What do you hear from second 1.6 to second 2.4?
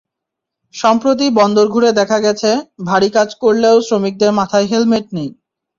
ঘুরে দেখা